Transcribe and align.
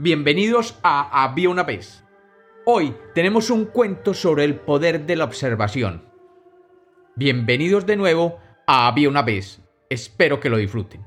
Bienvenidos 0.00 0.78
a 0.84 1.24
Había 1.24 1.50
una 1.50 1.64
vez. 1.64 2.04
Hoy 2.64 2.94
tenemos 3.16 3.50
un 3.50 3.64
cuento 3.64 4.14
sobre 4.14 4.44
el 4.44 4.54
poder 4.54 5.06
de 5.06 5.16
la 5.16 5.24
observación. 5.24 6.04
Bienvenidos 7.16 7.84
de 7.84 7.96
nuevo 7.96 8.38
a 8.68 8.86
Había 8.86 9.08
una 9.08 9.22
vez. 9.22 9.60
Espero 9.90 10.38
que 10.38 10.50
lo 10.50 10.56
disfruten. 10.56 11.04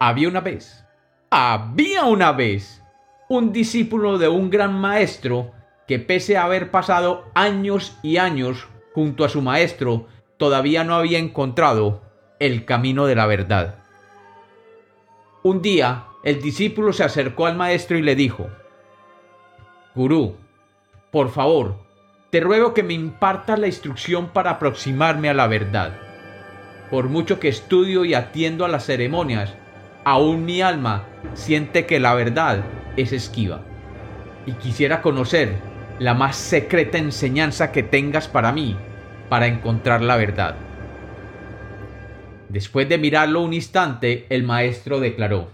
Había 0.00 0.26
una 0.26 0.40
vez. 0.40 0.86
Había 1.28 2.04
una 2.04 2.32
vez 2.32 2.82
un 3.28 3.52
discípulo 3.52 4.16
de 4.16 4.28
un 4.28 4.48
gran 4.48 4.72
maestro 4.72 5.52
que 5.86 5.98
pese 5.98 6.38
a 6.38 6.44
haber 6.44 6.70
pasado 6.70 7.26
años 7.34 7.98
y 8.02 8.16
años 8.16 8.68
junto 8.94 9.22
a 9.22 9.28
su 9.28 9.42
maestro, 9.42 10.06
todavía 10.38 10.82
no 10.82 10.94
había 10.94 11.18
encontrado 11.18 12.00
el 12.38 12.64
camino 12.64 13.04
de 13.04 13.16
la 13.16 13.26
verdad. 13.26 13.80
Un 15.42 15.60
día, 15.60 16.06
el 16.24 16.40
discípulo 16.40 16.94
se 16.94 17.04
acercó 17.04 17.46
al 17.46 17.54
maestro 17.54 17.98
y 17.98 18.02
le 18.02 18.16
dijo, 18.16 18.48
Gurú, 19.94 20.36
por 21.10 21.30
favor, 21.30 21.76
te 22.30 22.40
ruego 22.40 22.72
que 22.72 22.82
me 22.82 22.94
impartas 22.94 23.58
la 23.58 23.66
instrucción 23.66 24.30
para 24.30 24.52
aproximarme 24.52 25.28
a 25.28 25.34
la 25.34 25.46
verdad. 25.46 25.92
Por 26.90 27.08
mucho 27.08 27.38
que 27.38 27.48
estudio 27.48 28.06
y 28.06 28.14
atiendo 28.14 28.64
a 28.64 28.68
las 28.68 28.86
ceremonias, 28.86 29.54
aún 30.04 30.46
mi 30.46 30.62
alma 30.62 31.04
siente 31.34 31.84
que 31.84 32.00
la 32.00 32.14
verdad 32.14 32.64
es 32.96 33.12
esquiva. 33.12 33.60
Y 34.46 34.52
quisiera 34.52 35.02
conocer 35.02 35.56
la 35.98 36.14
más 36.14 36.36
secreta 36.36 36.96
enseñanza 36.96 37.70
que 37.70 37.82
tengas 37.82 38.28
para 38.28 38.50
mí, 38.50 38.76
para 39.28 39.46
encontrar 39.46 40.00
la 40.00 40.16
verdad. 40.16 40.56
Después 42.48 42.88
de 42.88 42.98
mirarlo 42.98 43.42
un 43.42 43.52
instante, 43.52 44.26
el 44.30 44.42
maestro 44.42 45.00
declaró, 45.00 45.48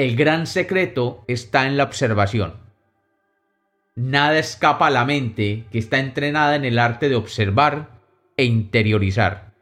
El 0.00 0.16
gran 0.16 0.46
secreto 0.46 1.26
está 1.28 1.66
en 1.66 1.76
la 1.76 1.84
observación. 1.84 2.54
Nada 3.96 4.38
escapa 4.38 4.86
a 4.86 4.90
la 4.90 5.04
mente 5.04 5.66
que 5.70 5.78
está 5.78 5.98
entrenada 5.98 6.56
en 6.56 6.64
el 6.64 6.78
arte 6.78 7.10
de 7.10 7.16
observar 7.16 8.00
e 8.38 8.44
interiorizar. 8.44 9.52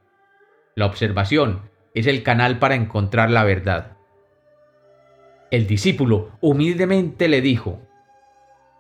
La 0.76 0.86
observación 0.86 1.62
es 1.92 2.06
el 2.06 2.22
canal 2.22 2.60
para 2.60 2.76
encontrar 2.76 3.32
la 3.32 3.42
verdad. 3.42 3.96
El 5.50 5.66
discípulo 5.66 6.30
humildemente 6.40 7.26
le 7.26 7.40
dijo, 7.40 7.80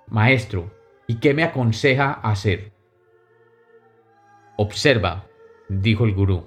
Maestro, 0.06 0.72
¿y 1.08 1.16
qué 1.16 1.34
me 1.34 1.42
aconseja 1.42 2.12
hacer? 2.12 2.70
Observa, 4.56 5.26
dijo 5.68 6.04
el 6.04 6.14
gurú. 6.14 6.46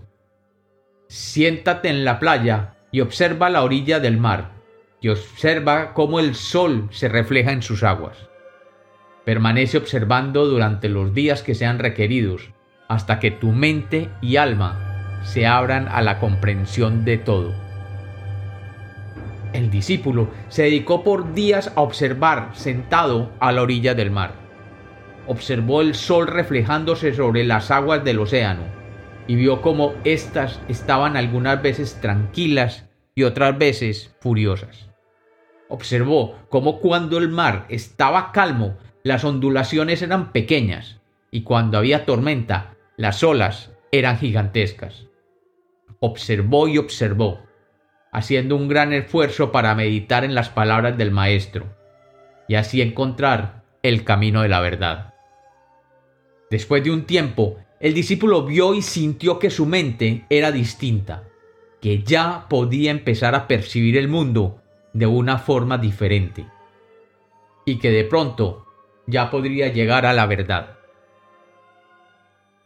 Siéntate 1.09 1.89
en 1.89 2.05
la 2.05 2.17
playa 2.17 2.75
y 2.91 3.01
observa 3.01 3.49
la 3.49 3.63
orilla 3.63 3.99
del 3.99 4.15
mar, 4.15 4.60
y 5.01 5.09
observa 5.09 5.93
cómo 5.93 6.19
el 6.19 6.35
sol 6.35 6.87
se 6.91 7.09
refleja 7.09 7.51
en 7.51 7.63
sus 7.63 7.83
aguas. 7.83 8.29
Permanece 9.25 9.77
observando 9.77 10.45
durante 10.45 10.89
los 10.89 11.13
días 11.13 11.41
que 11.41 11.55
sean 11.55 11.79
requeridos, 11.79 12.51
hasta 12.87 13.19
que 13.19 13.31
tu 13.31 13.51
mente 13.51 14.09
y 14.21 14.37
alma 14.37 15.19
se 15.23 15.47
abran 15.47 15.87
a 15.87 16.01
la 16.01 16.19
comprensión 16.19 17.03
de 17.03 17.17
todo. 17.17 17.53
El 19.53 19.69
discípulo 19.69 20.29
se 20.49 20.63
dedicó 20.63 21.03
por 21.03 21.33
días 21.33 21.73
a 21.75 21.81
observar 21.81 22.51
sentado 22.53 23.31
a 23.39 23.51
la 23.51 23.63
orilla 23.63 23.93
del 23.95 24.11
mar. 24.11 24.33
Observó 25.27 25.81
el 25.81 25.95
sol 25.95 26.27
reflejándose 26.27 27.13
sobre 27.13 27.43
las 27.43 27.69
aguas 27.69 28.03
del 28.03 28.19
océano 28.19 28.63
y 29.27 29.35
vio 29.35 29.61
cómo 29.61 29.93
éstas 30.03 30.59
estaban 30.67 31.17
algunas 31.17 31.61
veces 31.61 31.99
tranquilas 32.01 32.89
y 33.13 33.23
otras 33.23 33.57
veces 33.57 34.15
furiosas. 34.19 34.90
Observó 35.71 36.35
cómo 36.49 36.81
cuando 36.81 37.17
el 37.17 37.29
mar 37.29 37.65
estaba 37.69 38.33
calmo, 38.33 38.77
las 39.03 39.23
ondulaciones 39.23 40.01
eran 40.01 40.33
pequeñas, 40.33 40.99
y 41.31 41.43
cuando 41.43 41.77
había 41.77 42.03
tormenta, 42.03 42.75
las 42.97 43.23
olas 43.23 43.71
eran 43.89 44.17
gigantescas. 44.17 45.05
Observó 46.01 46.67
y 46.67 46.77
observó, 46.77 47.39
haciendo 48.11 48.57
un 48.57 48.67
gran 48.67 48.91
esfuerzo 48.91 49.53
para 49.53 49.73
meditar 49.73 50.25
en 50.25 50.35
las 50.35 50.49
palabras 50.49 50.97
del 50.97 51.11
Maestro, 51.11 51.73
y 52.49 52.55
así 52.55 52.81
encontrar 52.81 53.63
el 53.81 54.03
camino 54.03 54.41
de 54.41 54.49
la 54.49 54.59
verdad. 54.59 55.13
Después 56.49 56.83
de 56.83 56.91
un 56.91 57.05
tiempo, 57.05 57.59
el 57.79 57.93
discípulo 57.93 58.43
vio 58.43 58.73
y 58.73 58.81
sintió 58.81 59.39
que 59.39 59.49
su 59.49 59.65
mente 59.65 60.25
era 60.29 60.51
distinta, 60.51 61.23
que 61.79 62.03
ya 62.03 62.47
podía 62.49 62.91
empezar 62.91 63.35
a 63.35 63.47
percibir 63.47 63.95
el 63.95 64.09
mundo 64.09 64.60
de 64.93 65.05
una 65.05 65.37
forma 65.37 65.77
diferente, 65.77 66.45
y 67.65 67.77
que 67.77 67.91
de 67.91 68.03
pronto 68.03 68.65
ya 69.07 69.29
podría 69.29 69.67
llegar 69.69 70.05
a 70.05 70.13
la 70.13 70.25
verdad. 70.25 70.77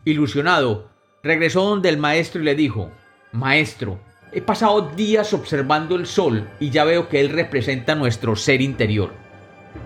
Ilusionado, 0.03 0.89
regresó 1.23 1.63
donde 1.63 1.89
el 1.89 1.97
maestro 1.97 2.41
y 2.41 2.45
le 2.45 2.55
dijo, 2.55 2.91
Maestro, 3.31 3.99
he 4.31 4.41
pasado 4.41 4.91
días 4.95 5.33
observando 5.33 5.95
el 5.95 6.05
sol 6.05 6.47
y 6.59 6.69
ya 6.69 6.83
veo 6.83 7.09
que 7.09 7.19
él 7.19 7.29
representa 7.29 7.95
nuestro 7.95 8.35
ser 8.35 8.61
interior. 8.61 9.13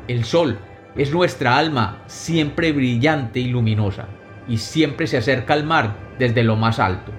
El 0.08 0.26
sol 0.26 0.58
es 0.96 1.12
nuestra 1.14 1.58
alma 1.58 2.04
siempre 2.08 2.72
brillante 2.72 3.40
y 3.40 3.48
luminosa 3.48 4.08
y 4.48 4.58
siempre 4.58 5.08
se 5.08 5.18
acerca 5.18 5.54
al 5.54 5.64
mar 5.64 5.96
desde 6.18 6.44
lo 6.44 6.56
más 6.56 6.80
alto. 6.80 7.12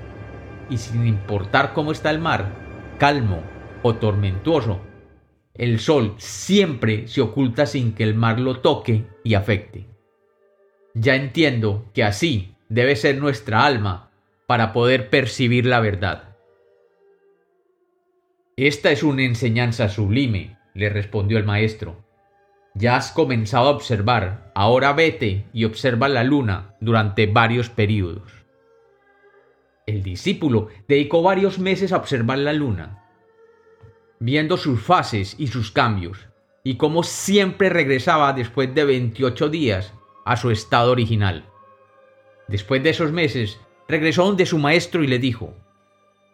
Y 0.68 0.76
sin 0.76 1.06
importar 1.06 1.72
cómo 1.72 1.92
está 1.92 2.10
el 2.10 2.18
mar, 2.18 2.52
calmo 2.98 3.42
o 3.82 3.94
tormentuoso, 3.94 4.80
el 5.54 5.80
sol 5.80 6.14
siempre 6.18 7.08
se 7.08 7.20
oculta 7.20 7.66
sin 7.66 7.92
que 7.92 8.04
el 8.04 8.14
mar 8.14 8.38
lo 8.38 8.60
toque 8.60 9.04
y 9.24 9.34
afecte. 9.34 9.86
Ya 10.94 11.16
entiendo 11.16 11.90
que 11.92 12.04
así 12.04 12.54
debe 12.68 12.96
ser 12.96 13.18
nuestra 13.18 13.64
alma 13.64 14.10
para 14.46 14.72
poder 14.72 15.10
percibir 15.10 15.66
la 15.66 15.80
verdad. 15.80 16.36
Esta 18.56 18.90
es 18.90 19.02
una 19.02 19.22
enseñanza 19.22 19.88
sublime, 19.88 20.58
le 20.74 20.88
respondió 20.88 21.38
el 21.38 21.44
maestro. 21.44 22.04
Ya 22.74 22.96
has 22.96 23.10
comenzado 23.10 23.68
a 23.68 23.72
observar, 23.72 24.52
ahora 24.54 24.92
vete 24.92 25.46
y 25.52 25.64
observa 25.64 26.08
la 26.08 26.24
luna 26.24 26.76
durante 26.80 27.26
varios 27.26 27.70
períodos. 27.70 28.32
El 29.86 30.02
discípulo 30.02 30.68
dedicó 30.86 31.22
varios 31.22 31.58
meses 31.58 31.92
a 31.92 31.96
observar 31.96 32.38
la 32.38 32.52
luna, 32.52 32.99
viendo 34.20 34.56
sus 34.56 34.80
fases 34.80 35.34
y 35.38 35.48
sus 35.48 35.72
cambios, 35.72 36.28
y 36.62 36.76
cómo 36.76 37.02
siempre 37.02 37.68
regresaba 37.68 38.32
después 38.32 38.74
de 38.74 38.84
28 38.84 39.48
días 39.48 39.92
a 40.24 40.36
su 40.36 40.50
estado 40.50 40.92
original. 40.92 41.46
Después 42.46 42.82
de 42.82 42.90
esos 42.90 43.10
meses, 43.10 43.58
regresó 43.88 44.24
donde 44.24 44.46
su 44.46 44.58
maestro 44.58 45.02
y 45.02 45.08
le 45.08 45.18
dijo, 45.18 45.54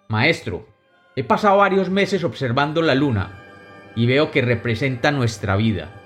Maestro, 0.09 0.67
he 1.15 1.25
pasado 1.25 1.57
varios 1.59 1.89
meses 1.89 2.25
observando 2.25 2.83
la 2.83 2.95
luna 2.95 3.43
y 3.97 4.07
veo 4.07 4.31
que 4.31 4.43
representa 4.43 5.11
nuestra 5.11 5.57
vida 5.57 6.03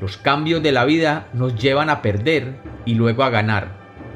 los 0.00 0.16
cambios 0.16 0.62
de 0.62 0.72
la 0.72 0.84
vida 0.84 1.28
nos 1.32 1.54
llevan 1.54 1.88
a 1.88 2.02
perder 2.02 2.56
y 2.84 2.94
luego 2.94 3.22
a 3.22 3.30
ganar, 3.30 3.68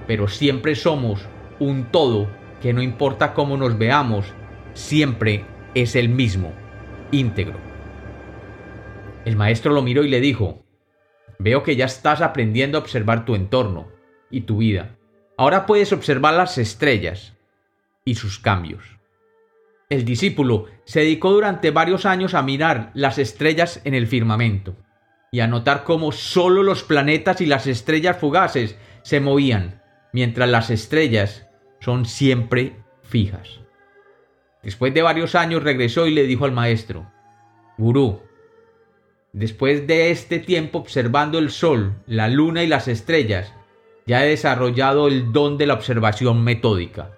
pero 0.07 0.29
siempre 0.29 0.75
somos 0.75 1.21
un 1.61 1.85
todo 1.85 2.29
que 2.61 2.73
no 2.73 2.83
importa 2.83 3.33
cómo 3.33 3.57
nos 3.57 3.79
veamos, 3.79 4.27
siempre 4.75 5.45
es 5.75 5.95
el 5.95 6.09
mismo, 6.09 6.53
íntegro. 7.11 7.59
El 9.25 9.37
maestro 9.37 9.73
lo 9.73 9.83
miró 9.83 10.05
y 10.05 10.09
le 10.09 10.21
dijo, 10.21 10.65
veo 11.39 11.63
que 11.63 11.77
ya 11.77 11.85
estás 11.85 12.21
aprendiendo 12.21 12.79
a 12.79 12.81
observar 12.81 13.25
tu 13.25 13.35
entorno 13.35 13.89
y 14.31 14.43
tu 14.43 14.59
vida. 14.59 14.97
Ahora 15.37 15.67
puedes 15.67 15.93
observar 15.93 16.35
las 16.35 16.59
estrellas 16.59 17.37
y 18.05 18.15
sus 18.15 18.39
cambios. 18.39 18.99
El 19.89 20.05
discípulo 20.05 20.67
se 20.85 21.01
dedicó 21.01 21.31
durante 21.31 21.71
varios 21.71 22.05
años 22.05 22.35
a 22.35 22.43
mirar 22.43 22.91
las 22.95 23.19
estrellas 23.19 23.81
en 23.85 23.95
el 23.95 24.07
firmamento 24.07 24.77
y 25.31 25.41
a 25.41 25.47
notar 25.47 25.85
cómo 25.85 26.13
solo 26.13 26.63
los 26.63 26.83
planetas 26.83 27.41
y 27.41 27.47
las 27.47 27.67
estrellas 27.67 28.17
fugaces 28.19 28.77
se 29.03 29.21
movían, 29.21 29.83
mientras 30.13 30.49
las 30.49 30.71
estrellas 30.71 31.49
son 31.81 32.05
siempre 32.05 32.77
fijas. 33.03 33.61
Después 34.63 34.93
de 34.93 35.03
varios 35.03 35.35
años 35.35 35.63
regresó 35.63 36.07
y 36.07 36.15
le 36.15 36.25
dijo 36.25 36.45
al 36.45 36.53
maestro, 36.53 37.11
Gurú, 37.77 38.23
después 39.33 39.87
de 39.87 40.11
este 40.11 40.41
tiempo 40.41 40.79
observando 40.79 41.39
el 41.39 41.51
sol, 41.51 41.95
la 42.07 42.29
luna 42.29 42.65
y 42.65 42.67
las 42.67 42.89
estrellas, 42.89 43.53
ya 44.07 44.25
he 44.25 44.29
desarrollado 44.29 45.07
el 45.07 45.33
don 45.33 45.59
de 45.59 45.67
la 45.67 45.75
observación 45.75 46.43
metódica, 46.43 47.11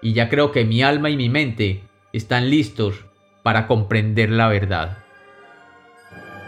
y 0.00 0.12
ya 0.12 0.28
creo 0.28 0.52
que 0.52 0.64
mi 0.64 0.82
alma 0.82 1.10
y 1.10 1.16
mi 1.16 1.28
mente 1.28 1.82
están 2.12 2.50
listos 2.50 3.04
para 3.42 3.66
comprender 3.66 4.30
la 4.30 4.48
verdad. 4.48 4.98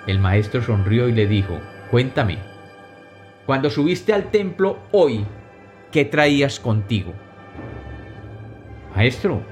El 0.07 0.21
maestro 0.21 0.63
sonrió 0.63 1.09
y 1.09 1.13
le 1.13 1.27
dijo, 1.27 1.59
Cuéntame, 1.91 2.39
cuando 3.47 3.71
subiste 3.71 4.13
al 4.13 4.31
templo 4.31 4.79
hoy, 4.93 5.25
¿qué 5.91 6.05
traías 6.05 6.61
contigo? 6.61 7.13
Maestro, 8.95 9.43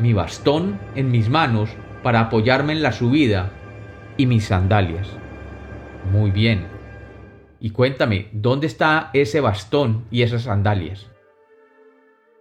mi 0.00 0.12
bastón 0.12 0.78
en 0.94 1.10
mis 1.10 1.28
manos 1.28 1.70
para 2.02 2.20
apoyarme 2.20 2.72
en 2.72 2.82
la 2.82 2.92
subida 2.92 3.50
y 4.16 4.26
mis 4.26 4.46
sandalias. 4.46 5.08
Muy 6.10 6.30
bien. 6.30 6.66
Y 7.60 7.70
cuéntame, 7.70 8.28
¿dónde 8.32 8.66
está 8.66 9.10
ese 9.12 9.40
bastón 9.40 10.06
y 10.10 10.22
esas 10.22 10.42
sandalias? 10.42 11.06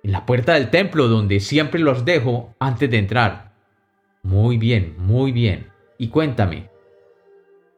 En 0.04 0.14
la 0.14 0.26
puerta 0.26 0.54
del 0.54 0.70
templo 0.70 1.10
donde 1.10 1.42
siempre 1.42 1.82
los 1.82 2.06
dejo 2.06 2.56
antes 2.60 2.90
de 2.90 2.98
entrar. 2.98 3.52
Muy 4.24 4.58
bien, 4.58 4.96
muy 4.98 5.34
bien. 5.34 5.68
Y 5.98 6.08
cuéntame, 6.08 6.70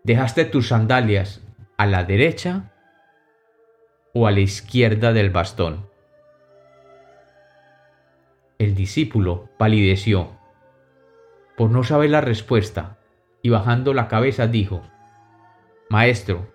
¿dejaste 0.03 0.45
tus 0.45 0.67
sandalias 0.67 1.41
a 1.77 1.87
la 1.87 2.03
derecha 2.03 2.71
o 4.13 4.27
a 4.27 4.31
la 4.31 4.41
izquierda 4.41 5.13
del 5.13 5.31
bastón? 5.31 5.90
El 8.61 8.75
discípulo 8.75 9.49
palideció 9.57 10.37
por 11.57 11.71
no 11.71 11.83
saber 11.83 12.11
la 12.11 12.21
respuesta 12.21 12.99
y 13.41 13.49
bajando 13.49 13.91
la 13.95 14.07
cabeza 14.07 14.45
dijo, 14.45 14.83
Maestro, 15.89 16.53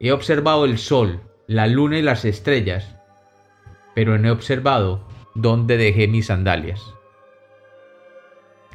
he 0.00 0.10
observado 0.10 0.64
el 0.64 0.78
sol, 0.78 1.20
la 1.46 1.68
luna 1.68 1.96
y 1.96 2.02
las 2.02 2.24
estrellas, 2.24 2.96
pero 3.94 4.18
no 4.18 4.26
he 4.26 4.30
observado 4.32 5.06
dónde 5.36 5.76
dejé 5.76 6.08
mis 6.08 6.26
sandalias. 6.26 6.92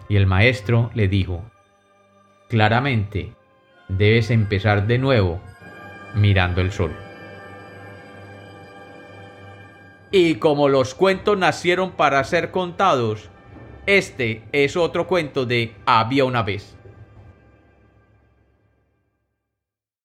Y 0.07 0.15
el 0.15 0.25
maestro 0.25 0.89
le 0.93 1.09
dijo, 1.09 1.43
Claramente, 2.47 3.33
debes 3.89 4.31
empezar 4.31 4.87
de 4.87 4.99
nuevo 4.99 5.41
mirando 6.15 6.61
el 6.61 6.71
sol. 6.71 6.95
Y 10.15 10.35
como 10.35 10.69
los 10.69 10.93
cuentos 10.93 11.39
nacieron 11.39 11.93
para 11.93 12.23
ser 12.23 12.51
contados, 12.51 13.31
este 13.87 14.43
es 14.51 14.77
otro 14.77 15.07
cuento 15.07 15.47
de 15.47 15.73
Había 15.87 16.23
una 16.23 16.43
vez. 16.43 16.77